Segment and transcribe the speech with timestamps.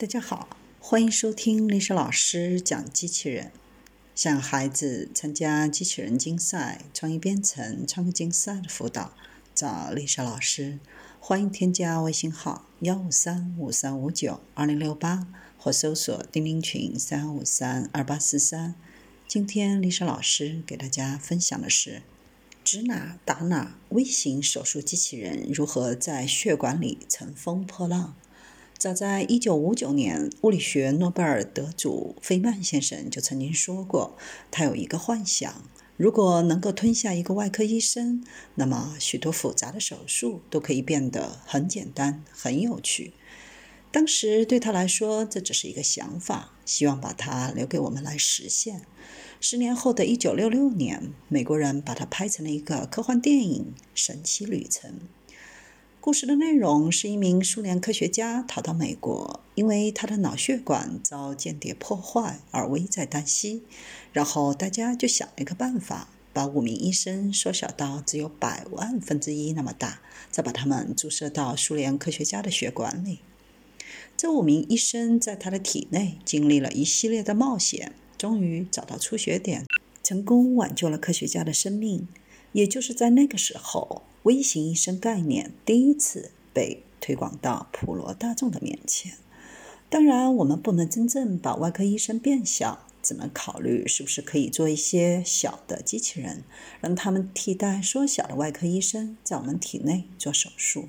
[0.00, 3.50] 大家好，欢迎收听历史老师讲机器人。
[4.14, 9.12] 向孩子参加机器人竞赛、创意编程、创客竞赛的辅导，
[9.56, 10.78] 找历史老师。
[11.18, 15.26] 欢迎添加微信号幺五三五三五九二零六八，
[15.58, 18.76] 或搜索钉钉群三五三二八四三。
[19.26, 22.02] 今天历史老师给大家分享的是：
[22.62, 28.14] 指哪打哪，微型手术机器人如何在血管里乘风破浪。
[28.78, 34.16] 早在1959年，物理学诺贝尔得主费曼先生就曾经说过，
[34.52, 35.52] 他有一个幻想：
[35.96, 43.14] 如果能够吞下一个外科医生，那么许多复杂的手术都可以变得很简单、很有趣。
[43.90, 48.82] 当时对他来说，这只是一个想法，希望把它留给我们来实现。
[49.40, 54.92] 十年后的一九六六年，美国人把它拍成了一个科幻电影《神奇旅程》。
[56.08, 63.62] 故事的内容是一名苏联科学家逃到美国，因为他的脑血管遭间谍破坏而危在旦夕。
[64.14, 73.18] 然后大家就想了一个办法，把五名医生缩小到只有百万分之一那么大，再把他们注射到苏联科学家的血管里。
[74.16, 79.66] 这五名医生在他的体内经历了一系列的冒险，终于找到出血点，
[80.02, 82.08] 成功挽救了科学家的生命。
[82.52, 84.04] 也就是在那个时候。
[84.24, 89.14] 微型医生概念第一次被推广到普罗大众的面前。
[89.88, 96.44] 当然，我们不能真正把外科医生变小，只能考虑是不是可以做一些小的机器人，
[96.80, 100.88] 让他们替代缩小的外科医生在我们体内做手术。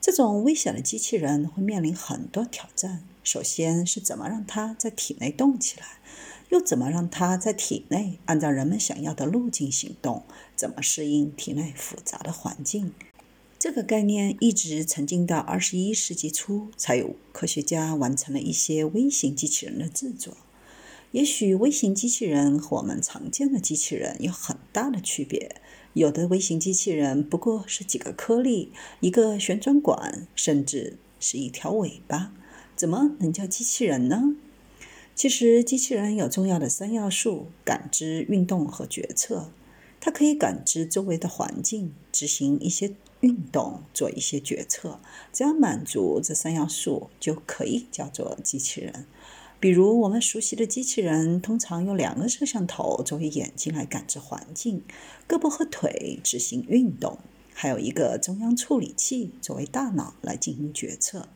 [0.00, 3.04] 这种微小的机器人会面临很多挑战。
[3.22, 5.86] 首先是怎么让它在体内动起来。
[6.50, 10.22] 又怎么让它在体内按照人们想要的路径行动？
[10.54, 12.92] 怎么适应体内复杂的环境？
[13.58, 20.36] 这个概念一直沉浸到二十一世纪初，才有科学家完成了一些微型机器人的制作。
[21.12, 25.56] 也许微型机器人和我们常见的机器人有很大的区别。
[25.92, 32.32] 有的微型机器人不过是几个颗粒、一个旋转管，甚至是一条尾巴，
[32.74, 34.36] 怎么能叫机器人呢？
[35.20, 39.50] 其实，机器人有重要的三要素：感知、运动和决策。
[40.00, 44.98] 它可以感知周围的环境，执行一些运动，做一些决策。
[45.30, 49.04] 只要满足这三要素，就可以叫做机器人。
[49.60, 54.82] 比如，我们熟悉的机器人通常用两个摄像头作为眼睛来感知环境，
[55.28, 57.18] 胳膊和腿执行运动，
[57.52, 61.28] 还有一个中央处理器作为大脑来进行决策。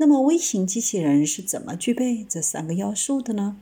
[0.00, 3.58] 那么，微型机器人是怎么具备这三个要素的呢？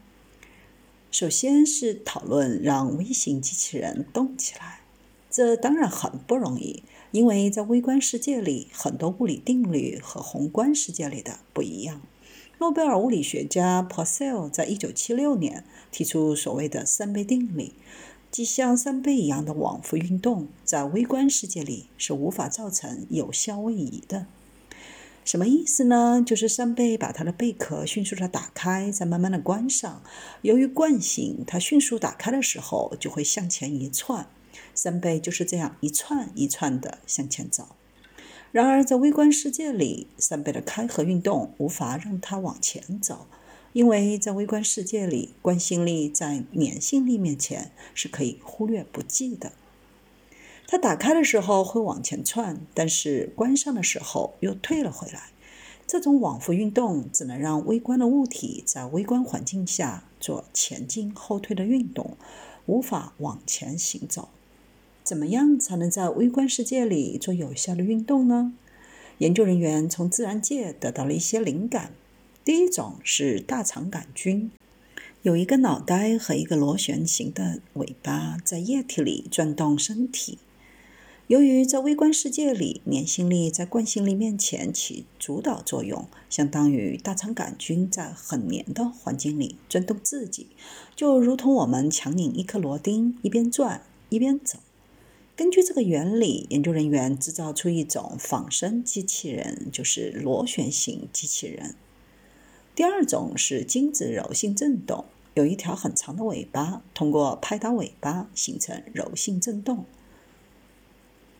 [1.10, 4.82] 首先是讨论让微型机器人动起来，
[5.28, 12.00] 这当然很不容易，因为在微观世界里，很多物理定律和宏观世界里的不一样。
[12.60, 17.72] 诺贝尔物理学家 Purcell 在1976年提出所谓的三倍定律，
[18.31, 24.27] 即像三倍一样的往复运动，在微观世界里是无法造成有效位移的。
[25.28, 26.22] 什么意思呢？
[26.25, 30.03] 就是扇贝把它的贝壳迅速的打开，再慢慢的关上。
[30.41, 34.27] 由于惯性，它迅速打开的时候就会向前一窜。
[34.75, 37.77] 扇贝就是这样一窜一窜的向前走。
[38.53, 43.27] 然而，在微观世界里，扇贝的开合运动无法让它往前走，
[43.75, 49.53] 因为在微观世界里，惯性力在粘性力面前是可以忽略不计的。
[50.71, 55.31] 它打开的时候会往前窜，但是关上的时候又退了回来。
[55.87, 62.19] 这种往复运动只能让微观的物体在微观环境下做前进后退的运动，
[62.67, 64.28] 无法往前行走。
[65.03, 68.53] 怎么样才能在微观世界里做有效的运动呢？
[69.17, 71.93] 研究人员从自然界得到了一些灵感。
[72.45, 74.51] 第一种是大肠杆菌，
[75.23, 80.37] 有一个脑袋和一个螺旋形的尾巴，在液体里转动身体。
[81.28, 90.47] 由于在微观世界里，粘性力在惯性力面前起主导作用，相当于大肠杆菌在很黏的环境里转动自己，
[90.97, 94.59] 就如同我们强拧一颗螺钉，一边转一边走。
[95.36, 101.75] 根据这个原理，研究人员制造出一种仿生机器人，就是螺旋形机器人。
[102.75, 105.04] 第二种是精子柔性振动，
[105.34, 109.84] 有一条很长的尾巴，通过拍打尾巴形成柔性振动。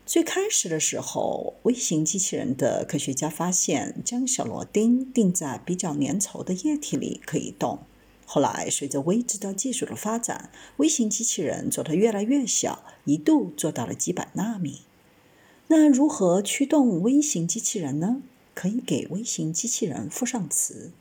[0.09, 7.77] 最开始的时候，微型机器人的科学家发现，将小螺钉钉在比较粘稠的液体里可以动。
[8.25, 14.81] 后来，随着微制造技术的发展，微型机器人做得越来越小，一度做到了几百纳米。
[15.67, 18.23] 那如何驱动微型机器人呢？
[18.55, 20.91] 可以给微型机器人附上磁。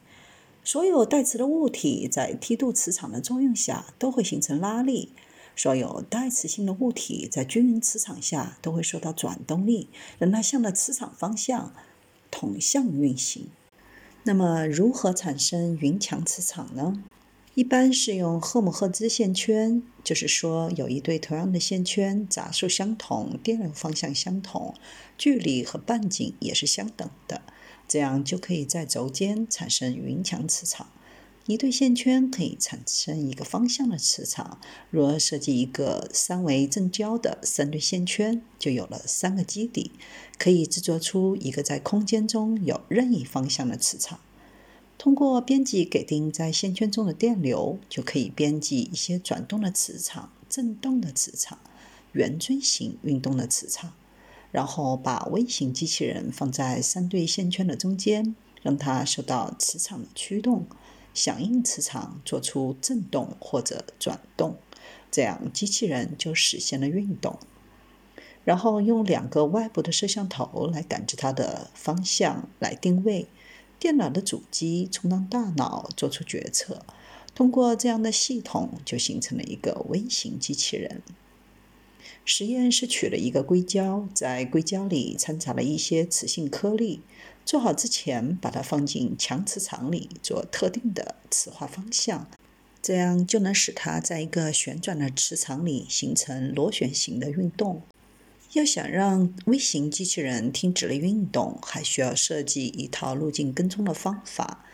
[0.62, 5.12] 所有带磁的物体在梯度磁场的作用下都会形成拉力。
[5.58, 9.88] 所有带磁性的物体在均匀磁场下都会受到转动力，
[10.19, 11.75] 让它向着磁场方向
[12.31, 13.49] 同向运行。
[14.22, 17.02] 那么，如何产生云墙磁场呢？
[17.55, 24.75] 一般是用赫姆赫兹线圈，就是说有一对同样的线圈，杂数相同，电流方向相同，
[25.16, 27.43] 距离和半径也是相等的，
[27.88, 30.87] 这样就可以在轴间产生云墙磁场。
[31.49, 34.61] 一对线圈可以产生一个方向的磁场。
[34.91, 39.93] 若设计一个三维正交的三对线圈，就有了三个基底，
[40.39, 44.21] 可以制作出一个在空间中有任意方向的磁场。
[44.99, 51.59] 通过编辑给定在线圈中的电流，就可以编辑一些转动的磁场、振动的磁场、
[52.12, 53.95] 圆锥形运动的磁场。
[54.53, 60.67] 然后把微型机器人放在三对线圈的中间，让它受到磁场的驱动。
[61.19, 64.56] 响应磁场做出振动或者转动，
[65.11, 67.41] 这样机器人就实现了运动。
[68.44, 73.26] 然后用两个外部的摄像头来感知它的方向，来定位。
[73.81, 76.82] 电脑的主机充当大脑，做出决策。
[77.35, 81.03] 通过这样的系统，就形成了一个微型机器人。
[82.25, 87.00] 实验是取了一个硅胶，在硅胶里掺杂了一些磁性颗粒。
[87.49, 92.29] 做好之前，把它放进强磁场里做特定的磁化方向，
[92.83, 97.81] 这样就能使它在一个旋转的磁场里形成螺旋形的运动。
[98.53, 104.67] 要想让微型机器人停止了运动，还需要设计一套路径跟踪的方法。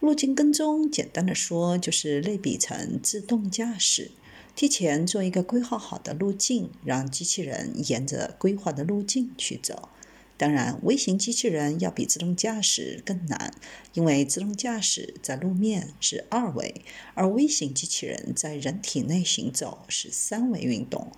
[0.00, 4.12] 路径跟踪，简单的说，就是类比成自动驾驶。
[4.56, 9.90] 提前做一个规划好的路径，让机器人沿着规划的路径去走。
[10.36, 13.54] 当然，微型机器人要比自动驾驶更难，
[13.92, 16.82] 因为自动驾驶在路面是二维，
[17.14, 21.12] 而微型机器人在人体内行走是三维运动。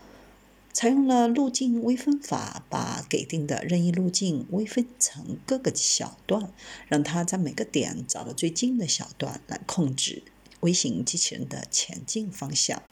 [0.75, 6.53] 采用了路径微分法，把给定的任意路径微分成各个小段，
[6.87, 10.23] 让它在每个点找到最近的小段来控制
[10.61, 12.83] 微型机器人的前进方向。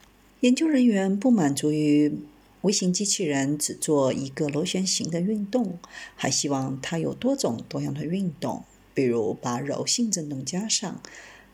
[0.41, 2.19] 研究人员不满足于。
[2.65, 5.79] 微型机器人只做一个螺旋形的运动，
[6.17, 8.65] 还希望它有多种多样的运动，
[8.95, 11.03] 比如把柔性振动加上。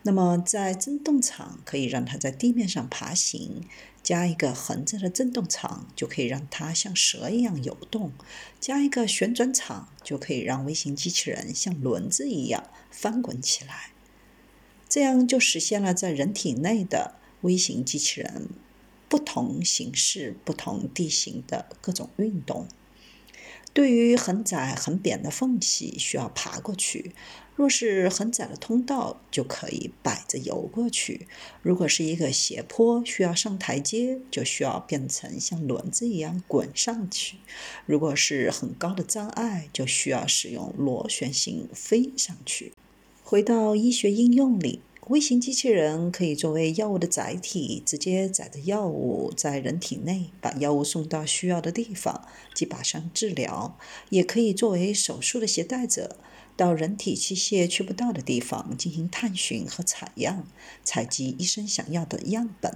[0.03, 3.63] 那么在振动场可以让它在地面上爬行，
[4.05, 8.13] 加一个横着的振动场就可以让它像蛇一样游动，
[8.61, 13.91] 加一个旋转场就可以让微型机器人像轮子一样翻滚起来。
[14.89, 18.49] 这样就实现了在人体内的微型机器人。
[19.11, 22.67] 不同形式、不同地形的各种运动。
[23.73, 27.13] 对于很窄很扁的缝隙，需要爬过去；
[27.55, 31.29] 若是很窄的通道，就可以摆着游过去。
[31.63, 37.37] 如果是一个斜坡，需要上台阶，就需要变成像轮子一样滚上去。
[37.87, 42.73] 如果是很高的障碍，就需要使用螺旋形飞上去。
[43.23, 44.81] 回到医学应用里。
[45.11, 53.77] 微型机器人可以作为药物的载体，直接载着药物在人体内，把药物送到需要的地方，即靶上治疗；
[54.11, 56.17] 也可以作为手术的携带者，
[56.57, 60.47] 到人体器械去不到的地方进行探寻和采样，
[60.85, 62.71] 采集医生想要的样本；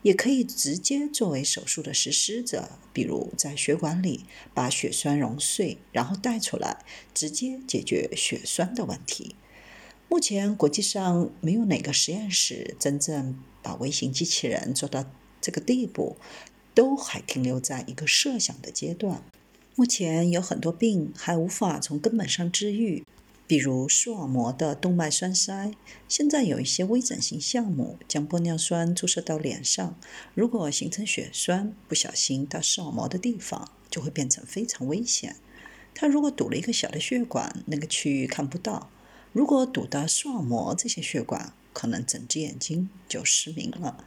[0.00, 4.24] 也可以直接作为手术的实施者，比如在血管里
[4.54, 9.36] 把血栓溶碎，然后带出来，直接解决血栓的问题。
[10.14, 15.04] 目前国际上没有哪个实验室真正把微型机器人做到
[15.40, 16.16] 这个地步，
[16.72, 19.24] 都还停留在一个设想的阶段。
[19.74, 23.04] 目前有很多病还无法从根本上治愈，
[23.48, 25.72] 比如视网膜的动脉栓塞。
[26.08, 29.98] 现在有一些微整形项目将玻尿酸注射到脸上，
[30.34, 35.34] 如果形成血栓，不小心到视网膜的地方，就会变成非常危险。
[35.92, 38.88] 它如果堵了一个小的血管，那个区域看不到。
[39.34, 44.04] 如果堵到视网膜这些血管，可能整只眼睛就失明了。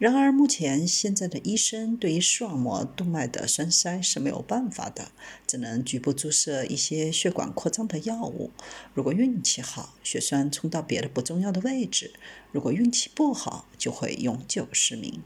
[0.00, 5.12] 然而，目前现在的医生对于视网膜动脉的栓塞是没有办法的，
[5.46, 8.50] 只能局部注射一些血管扩张的药物。
[8.94, 12.10] 如果运气好，血栓冲到别的不重要的位置；
[12.50, 15.22] 如果运气不好，就会永久失明。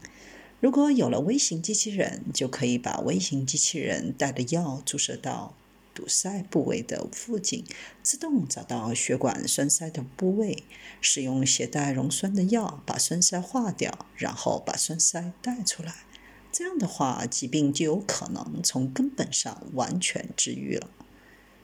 [0.59, 5.55] 如果有了微型机器人，就可以把微型机器人带的药注射到。
[5.93, 7.65] 堵塞部位的附近，
[8.01, 10.63] 自动找到血管栓塞的部位，
[11.01, 16.03] 使用携带溶栓的药把栓塞化掉，然后把栓塞带出来。
[16.51, 20.89] 这样的话，疾病就有可能从根本上完全治愈了。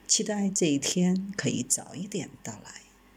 [0.07, 2.88] 期待这一天可以早一点到来。